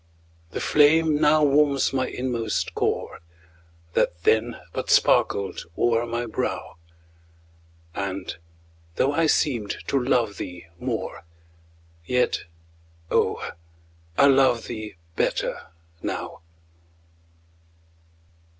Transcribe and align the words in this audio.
The 0.49 0.59
flame 0.59 1.17
now 1.21 1.43
warms 1.43 1.93
my 1.93 2.07
inmost 2.07 2.73
core, 2.73 3.19
That 3.93 4.23
then 4.23 4.57
but 4.73 4.89
sparkled 4.89 5.65
o'er 5.77 6.07
my 6.07 6.25
brow, 6.25 6.77
And, 7.93 8.35
though 8.95 9.11
I 9.11 9.27
seemed 9.27 9.77
to 9.85 10.03
love 10.03 10.37
thee 10.37 10.65
more, 10.79 11.23
Yet, 12.03 12.45
oh, 13.11 13.51
I 14.17 14.25
love 14.25 14.65
thee 14.65 14.95
better 15.15 15.67
now. 16.01 16.41